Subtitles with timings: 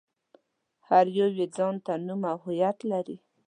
[0.87, 3.17] هر يو يې ځان ته نوم او هويت لري.